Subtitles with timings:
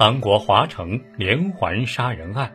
[0.00, 2.50] 韩国华城连环杀人案，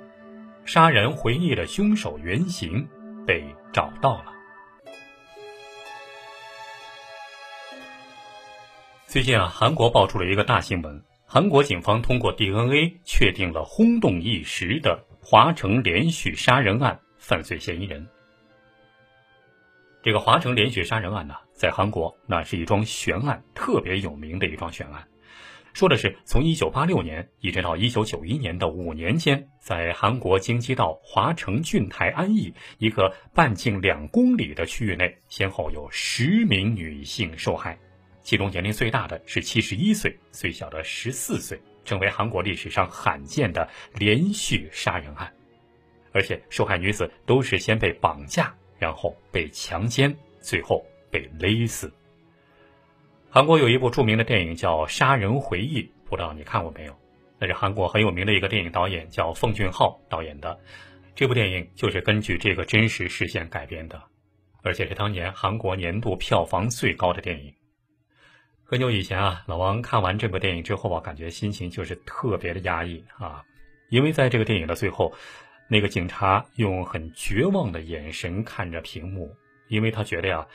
[0.65, 2.89] 杀人回忆的凶手原型
[3.23, 4.33] 被找到了。
[9.05, 18.07] 最近啊，韩国爆出了一个大新闻：韩国警方通过 DNA 确定了轰动一时的华城连续杀人案犯罪嫌疑人。
[20.01, 25.07] 这个华城连续杀人案呢，在韩国那是一桩悬案，特别有名的一桩悬案。
[25.75, 37.77] 说的是从1986年一直到1991年的五年间，在韩国京畿道华城郡台安邑一个半径两公里的区域内，先后有十名女性受害，
[38.21, 45.29] 其中年龄最大的是71岁，最小的14岁，成为韩国历史上罕见的连续杀人案。
[46.13, 51.91] 而且受害女子都是先被绑架，然后被强奸，最后被勒死。
[53.35, 56.95] 韩国有一部著名的电影叫《杀人回忆》，不知道你看过没有？
[57.37, 60.57] 那是韩国很有名的一个电影导演叫奉俊昊导演的。
[61.15, 64.01] 这部电影就是根据这个真实事件改编的，
[64.63, 67.53] 而且是当年韩国年度票房最高的电影。
[68.63, 73.43] 很久以前啊，老王看完这部电影之后啊，感觉心情就是特别的压抑啊，
[73.89, 75.11] 因为在这个电影的最后，
[75.67, 79.35] 那个警察用很绝望的眼神看着屏幕，
[79.67, 80.47] 因为他觉得呀。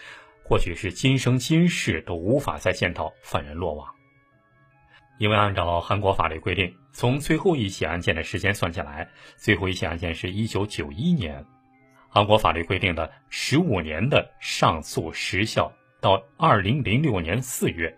[0.51, 3.87] 或许是今生今世都无法再见到犯人落网，
[5.21, 11.47] 因为按照韩国法律规定，从最后一起案件的时间算起来，最后一起案件是一九九一年，
[12.09, 17.97] 韩国法律规定的十五年的上诉时效到二零零六年四月，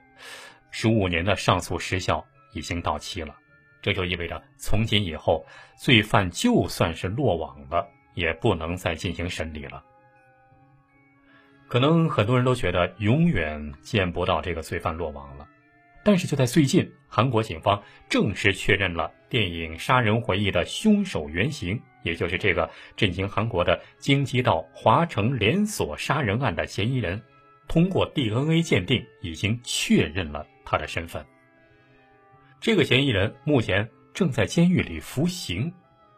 [0.71, 2.23] 十五年的上诉时效
[2.53, 3.35] 已经到期了，
[3.81, 5.43] 这就意味着从今以后，
[5.79, 9.83] 罪犯就算是落网了，也不能再进行审理了。
[11.73, 15.49] 可能很多人都觉得永远见不到这个罪犯落网了，
[16.05, 27.19] 但是就在最近，韩国警方正式确认了电影《杀人回忆》的凶手原型，也就是这个震惊韩国的京畿道华城连锁杀人案的嫌疑人。
[27.69, 31.25] 通过 DNA 鉴定，已经确认了他的身份。
[32.61, 35.73] 这个嫌疑人目前正在监狱里服刑。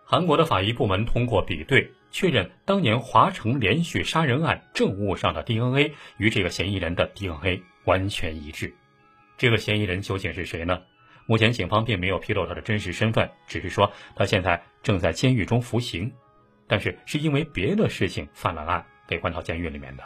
[0.04, 1.88] 韩国的法医部门通过比对。
[2.14, 8.72] 确认当年华城连续杀人案证物上的 DNA 与这个嫌疑人的 DNA 完全一致。
[9.36, 10.80] 这个嫌疑人究竟是谁呢？
[11.26, 16.12] 目前警方并没有披露他的真实身份，只是说他现在正在监狱中服刑，
[16.68, 20.04] 但是是因为别的事情犯了案被关到监狱里面的。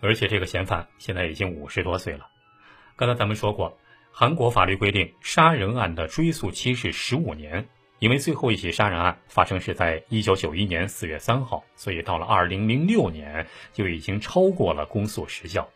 [0.00, 2.26] 而且这个嫌犯现在已经五十多岁了。
[2.96, 3.78] 刚才咱们说过，
[4.10, 7.64] 韩国法律规定杀人案的追诉期是十五年。
[8.04, 15.66] 因为最后一起杀人案发生是在一九九一年四月三号，所以到了二零零六年就已经超过了公诉时效。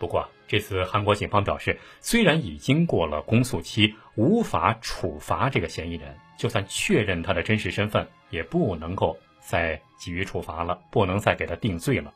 [0.00, 12.12] 不过这次韩国警方表示，虽然已经过了公诉期，无法处罚这个嫌疑人，就算确认他的真实身份，也不能够再给予处罚了，不能再给他定罪了。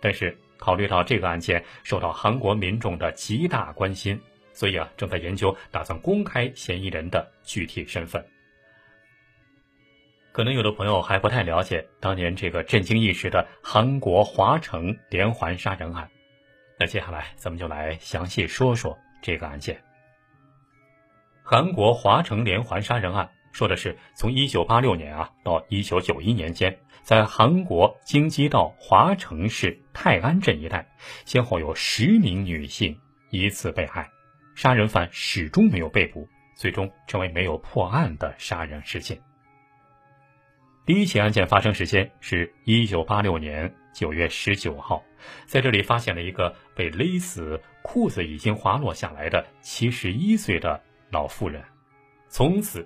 [0.00, 4.20] 但是考虑到这个案件受到韩国民众的极大关心。
[4.52, 8.22] 所以啊，正在研究，打算公开嫌疑人的具体身份。
[10.32, 16.10] 可能有的朋友还不太了解当年这个震惊一时的韩国华城连环杀人案，
[16.80, 19.78] 那接下来咱们就来详细说说这个案件。
[21.42, 30.86] 韩国华城连环杀人案说的是，从1986年啊到1991年间，在韩国京畿道华城市泰安镇一带，
[31.26, 32.98] 先后有十名女性
[33.30, 34.08] 依次被害。
[34.54, 36.26] 杀人犯始终没有被捕，
[36.56, 39.20] 最终成为没有破案的杀人事件。
[40.84, 45.00] 第一起案件发生时间是一九八六年九月十九号，
[45.46, 50.82] 在这里发现了一个被勒死、裤子已经滑落下来的七十一岁的
[51.12, 51.62] 老妇人。
[52.28, 52.84] 从此，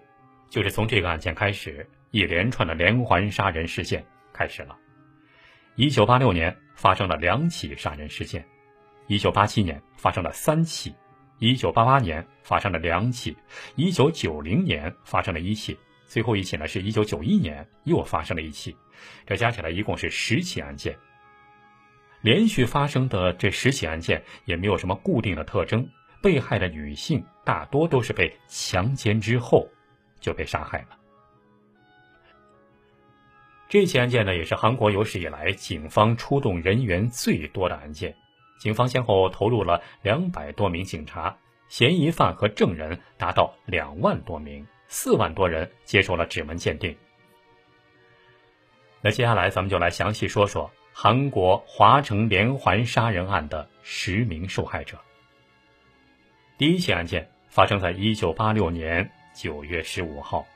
[0.51, 4.77] 就是从这个案件开始，一连串的连环杀人事件开始了。
[5.77, 8.45] 一九八六年发生了两起杀人事件，
[9.07, 10.95] 一九八七年发生了三起。
[11.39, 13.35] 一九八八年发生了两起，
[13.75, 18.77] 一九九零年发生了一起，最后一起呢是一九九一年又发生了一起，
[19.27, 20.97] 这加起来一共是十起案件。
[22.23, 25.89] 连续发生的这十起案件也没有什么固定的特征，
[26.23, 29.69] 被害的女性大多都是被强奸之后
[30.19, 30.97] 就被杀害了。
[33.69, 38.17] 这起案件呢，也是韩国有史以来警方出动人员最多的案件。
[38.59, 41.37] 警方先后投入了两百多名警察，
[41.69, 46.97] 嫌疑犯和证人达到两万多名，四万多人接受了指纹鉴定。
[49.01, 54.99] 那接下来咱们就来详细说说韩国华城连环杀人案的十名受害者。
[56.59, 60.47] 第一起案件发生在一九八六年九月十五号，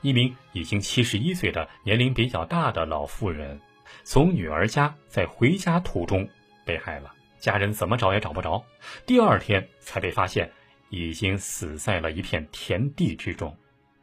[0.00, 3.60] 一名已经七十一岁的年龄比较大的老妇人，
[4.02, 6.28] 从女儿家在回家途中
[6.64, 8.64] 被害了，家人怎么找也找不着，
[9.06, 10.50] 第二天才被发现，
[10.90, 13.56] 已经死在了一片田地之中，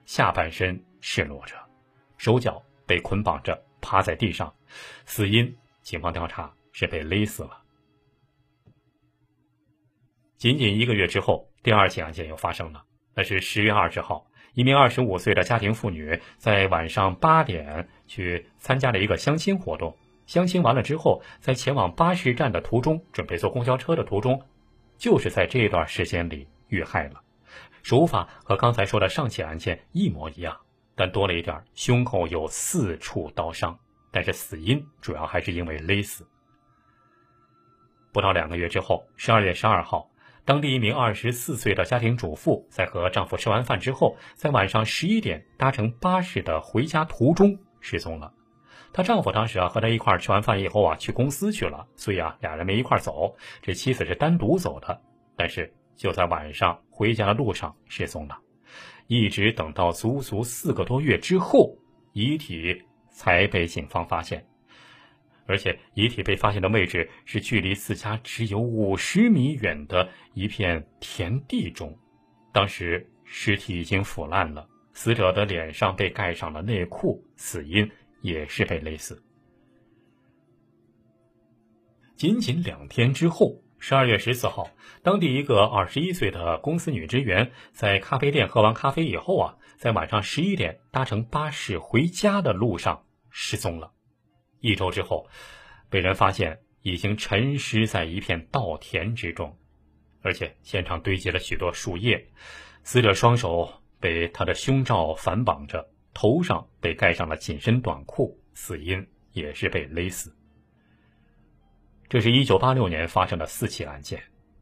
[0.06, 1.56] 下半身赤裸着，
[2.18, 4.54] 手脚被捆绑着趴在地上，
[5.06, 7.62] 死因警方调查是被勒死了。
[10.38, 12.84] 仅仅一个月之后，第二起案件又发生了。
[13.16, 19.96] 那是十月二十号，一名二十五岁的家庭妇女在晚上八点去参加了一个相亲活动。
[20.26, 24.42] 相亲完了之后，在前往巴士站的途中，准备坐公交车的途中，
[24.98, 27.22] 就是在这段时间里遇害了。
[27.84, 30.58] 手法和刚才说的上起案件一模一样，
[30.96, 33.78] 但多了一点，胸口有四处刀伤。
[34.10, 36.28] 但是死因主要还是因为勒死。
[38.12, 40.10] 不到两个月之后，十二月十二号。
[40.46, 48.32] 当地一名二十四岁的家庭主妇在和丈夫吃完饭之后，在晚上十一点搭乘巴士的回家途中失踪了。
[48.92, 53.36] 她丈夫当时啊和她一块吃完饭以后啊去公司去了，所以啊俩人没一块走。
[53.62, 55.02] 这妻子是单独走的，
[55.36, 58.38] 但是就在晚上回家的路上失踪了，
[59.08, 61.78] 一直等到足足四个多月之后，
[62.14, 64.46] 遗体才被警方发现。
[65.46, 71.94] 而且遗体被发现的位置是距离自家只有五十米远的一片田地中，
[72.54, 77.90] 当时尸体已经腐烂了，死者的脸上被盖上了内裤，死因
[78.22, 79.22] 也是被勒死。
[82.16, 84.70] 仅仅两天之后，十二月十四号，
[85.02, 93.92] 当地一个二十一岁的公司女职员在咖啡店喝完咖啡以后啊，在晚上十一点搭乘巴士回家的路上失踪了。
[94.62, 95.28] 一周之后，
[95.90, 99.54] 被人发现已经沉尸在一片稻田之中，
[100.22, 102.26] 而且现场堆积了许多树叶。
[102.84, 103.70] 死者双手
[104.00, 110.34] 被他的胸罩反绑着，头上被盖上了紧身短裤，死因也是被勒死。
[112.14, 114.22] 这是一九八六年发生的四起案件，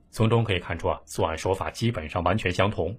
[0.09, 2.97] 从中可以看出啊，作案手法基本上完全相同。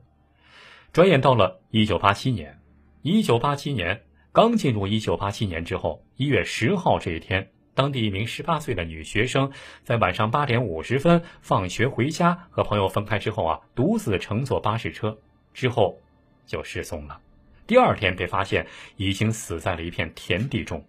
[0.93, 2.61] 转眼到了一九八七年，
[3.01, 4.03] 一九八七年。
[4.31, 9.51] 刚进入一九八七年之后，一月十号这一天，当地一名十八岁的女学生
[9.85, 15.17] 在晚上八点五十分放学回家，和朋友分开之后啊，独自乘坐巴士车，
[15.55, 15.99] 之后
[16.45, 17.19] 就失踪了。
[17.67, 18.67] 第二天被发现
[18.97, 20.87] 已经死在了一片田地中，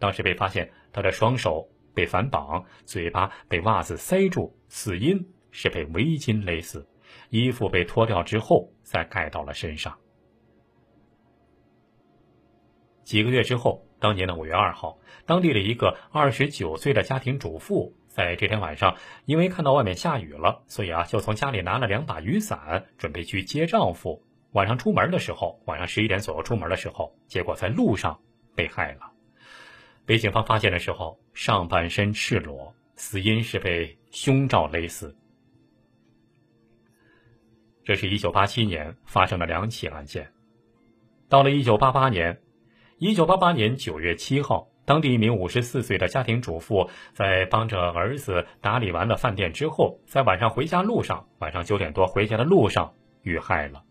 [0.00, 6.88] 当时被发现她的双手被反绑，嘴巴被袜子塞住，死因是被围巾勒死，
[7.30, 9.96] 衣服被脱掉之后再盖到了身上。
[13.04, 18.96] 几个月之后，当年的五月二号，当地的一个二十九岁的家庭主妇，在这天晚上，
[19.26, 24.22] 因为看到外面下雨了，所以啊，就从家里拿了两把雨伞，准备去接丈夫。
[24.52, 28.20] 晚上出门的时候，晚上十一点左右出门的时候，结果在路上
[28.54, 29.13] 被害了。
[30.06, 35.16] 被警方发现的时候，上半身赤裸，死因是被胸罩勒死。
[37.84, 40.32] 这是一九八七年发生的两起案件。
[41.28, 42.40] 到了一九八八年。
[42.98, 53.82] 一九八八年九月七号，当地一名五十四岁的家庭主妇在帮着儿子打理完了饭店之后，在晚上回家路上，晚上九点多回家的路上遇害了。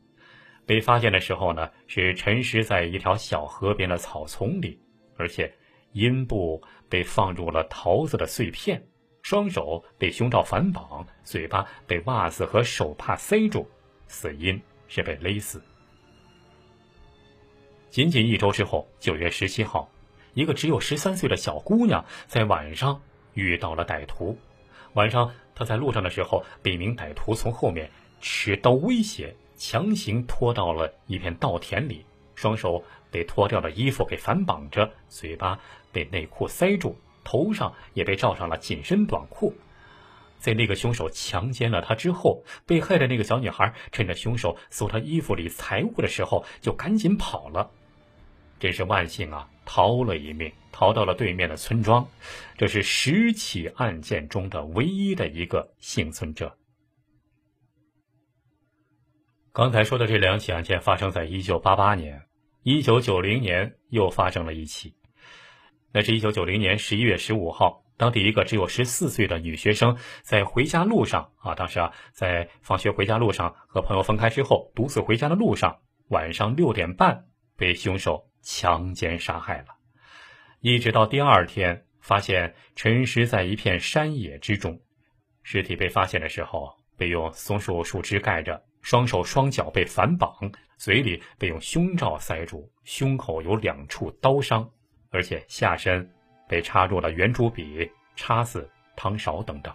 [0.65, 4.79] 被发现的时候呢，是沉尸在一条小河边的草丛里，
[5.17, 5.53] 而且
[5.93, 8.85] 阴部被放入了桃子的碎片，
[9.21, 13.67] 双手被胸罩反绑，嘴巴被袜子和手帕塞住，
[14.07, 15.61] 死因是被勒死。
[17.89, 19.87] 仅仅一周之后，九月十七号，
[20.33, 22.99] 一个只有十三岁的小姑娘在晚上
[23.35, 24.37] 遇到了歹徒。
[24.93, 35.59] 晚上，她在路上的时候，被一名歹徒从后面持刀威胁，强行拖到了一片稻田里，双手被脱掉的衣服给反绑着，嘴巴
[35.93, 39.55] 被内裤塞住，头上也被罩上了紧身短裤。
[40.39, 47.71] 在那个凶手强奸了她之后，被害的那个小女孩趁着凶手搜她衣服里财物的时候，就赶紧跑了。
[48.59, 52.05] 真是万幸啊，逃了一命，逃到了对面的村庄。
[52.57, 56.57] 这是十起案件中的唯一的一个幸存者。
[59.53, 62.21] 刚才说的这两起案件发生在一九八八年，
[62.63, 64.93] 一九九零年又发生了一起。
[65.93, 78.27] 那是一九九零年十一月十五号，当地一个只有十四岁的女学生在回家路上啊，当时啊在放学回家路上和朋友分开之后，独自回家的路上，晚上六点半被凶手。
[78.45, 79.67] 强奸杀害了，
[80.59, 84.81] 一直到第二天，发现沉尸在一片山野之中。
[85.43, 90.29] 尸体被发现的时候，被用松树树枝盖着，双手双脚被反绑，
[90.77, 94.69] 嘴里被用胸罩塞住，胸口有两处刀伤，
[95.13, 96.05] 而且下身
[96.49, 99.73] 被插入了圆珠笔、叉子、汤勺等等。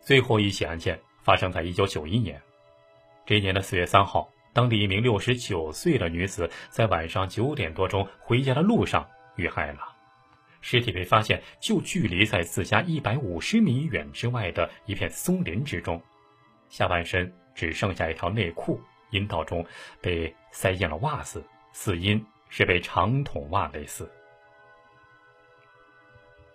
[0.00, 2.40] 最后一起案件发生在一九九一年，
[3.26, 9.80] 这一年的四月三号，当地一名六十九岁的女子在晚上九点多钟回家的路上遇害了。
[10.60, 16.00] 尸体被发现，就距离在自家一百五十米远之外的一片松林之中，
[16.68, 19.64] 下半身只剩下一条内裤，阴道中
[20.00, 24.10] 被塞进了袜子，死因是被长筒袜勒死。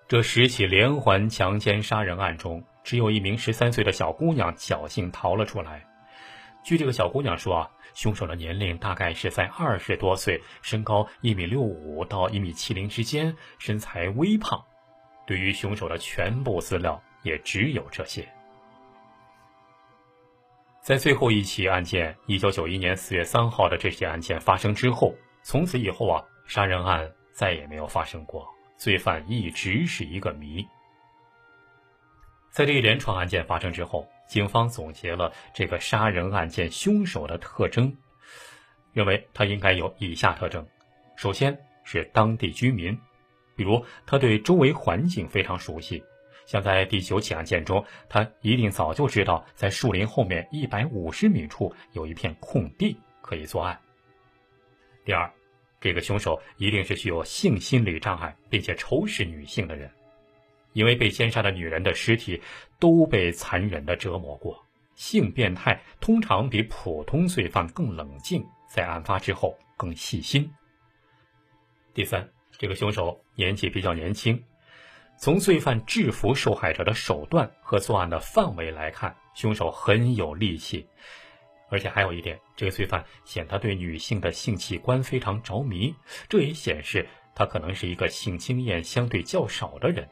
[0.07, 5.87] 这十起连环强奸杀人案中，只有一名十三岁的小姑娘侥幸逃了出来。
[6.63, 7.71] 据这个小姑娘说啊。
[7.93, 14.63] 凶手的年龄大概是在二十多岁，身高一米六五到一米七零之间，身材微胖。
[15.27, 18.25] 对于凶手的全部资料也只有这些。
[20.81, 30.65] 在最后一起案件，一九九一年四月三号的这起案件发生之后，从此以后啊，杀人案再也没有发生过，罪犯一直是一个谜。
[32.49, 34.07] 在这一连串案件发生之后。
[34.31, 37.93] 警方总结了这个杀人案件凶手的特征，
[38.93, 40.65] 认为他应该有以下特征：
[41.17, 42.97] 首先是当地居民，
[43.57, 46.01] 比如他对周围环境非常熟悉，
[46.45, 53.77] 像在第九起案件中，他一定早就知道在树林后面一百五十米处有一片空地可以作案。
[55.03, 55.31] 第二，
[55.79, 59.91] 这个凶手一定是具有性心理障碍并且仇视女性的人。
[60.73, 62.41] 因为被奸杀的女人的尸体
[62.79, 64.57] 都被残忍的折磨过，
[64.95, 70.49] 性变态通常比普通罪犯更冷静，在案发之后更细心。
[71.93, 72.25] 第三，
[72.57, 74.41] 这个凶手年纪比较年轻，
[75.17, 80.87] 从罪犯制服受害者的手段和作案的范围来看，凶手很有力气，
[81.71, 85.95] 而且还有一点，这个罪犯显他对女性的性器官非常着迷，
[86.27, 90.07] 这也显示他可能是一个性经验相对较少的人。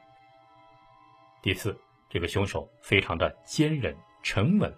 [1.44, 1.78] 第四，
[2.10, 4.74] 这个凶手非常的坚韧沉稳，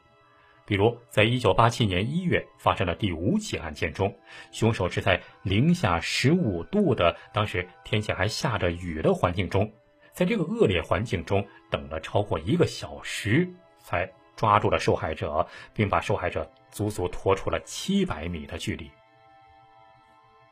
[0.65, 4.17] 比如在一九八七年一月发生的第五起案件中，
[4.51, 9.71] 凶手是在零下十五度的，当时天气还下着雨的环境中，
[10.13, 13.47] 在这个恶劣环境中等了超过一个小时，
[13.79, 14.11] 才
[14.41, 18.89] 抓住了受害者，并把受害者足足拖出了七百米的距离。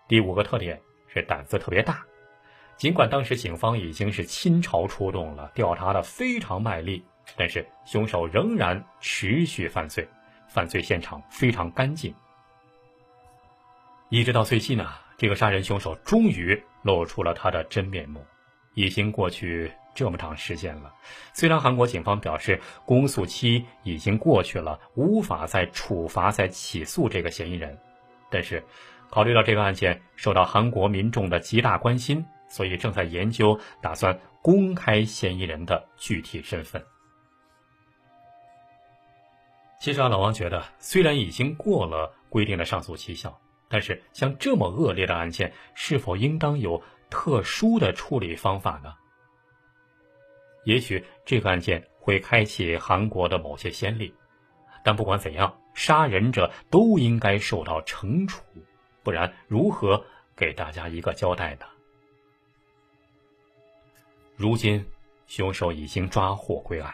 [0.08, 2.06] 第五个特点是胆子特别大。
[2.78, 7.04] 尽管当时警方已经是倾巢出动了，调查的非常卖力，
[7.36, 10.08] 但是凶手仍然持续犯罪，
[10.48, 12.14] 犯罪现场非常干净。
[14.10, 18.24] 一直到最近呢，这个杀人凶手终于露出了他的真面目。
[18.76, 20.94] 已经过去这么长时间了，
[21.34, 27.78] 虽然韩国警方表示公诉期已经过去了，无法再处罚、再起诉这个嫌疑人，
[28.30, 28.64] 但是
[29.10, 32.26] 考虑到这个案件受到韩国民众的极大关心。
[32.52, 36.84] 所以正在研究，打算公开嫌疑人的具体身份。
[39.80, 48.96] 其实啊，老王觉得，虽然已经过了规定的上诉期效，但是像这么恶劣的案件，是否应当有特殊的处理方法呢？
[50.70, 54.14] 也许这个案件会开启韩国的某些先例，
[54.84, 58.44] 但不管怎样，杀人者都应该受到惩处，
[59.02, 61.66] 不然如何给大家一个交代呢？
[64.36, 64.86] 如今，
[65.26, 66.94] 凶手已经抓获归案，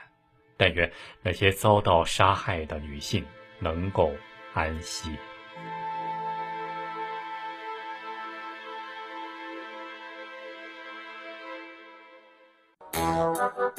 [0.55, 0.89] 但愿
[1.22, 3.25] 那些遭到杀害的女性
[3.60, 4.10] 能够
[4.53, 5.10] 安息。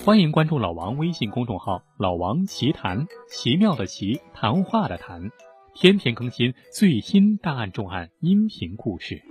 [0.04, 5.30] 欢迎关注老王微信公众号“老王奇谈”，奇妙的奇，谈话的谈，
[5.74, 9.22] 天天更新最新大案重案音频故事。